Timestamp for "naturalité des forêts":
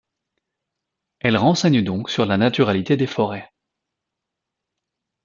2.37-3.51